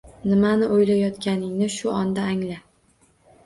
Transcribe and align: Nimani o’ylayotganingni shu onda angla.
Nimani 0.29 0.69
o’ylayotganingni 0.77 1.69
shu 1.77 1.95
onda 2.01 2.27
angla. 2.33 2.61